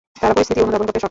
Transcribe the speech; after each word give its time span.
তারা 0.17 0.33
পরিস্থিতি 0.35 0.59
অনুধাবন 0.63 0.85
করতে 0.85 0.89
সক্ষম। 0.93 0.99